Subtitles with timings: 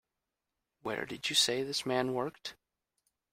[0.81, 2.55] Where did you say this man worked?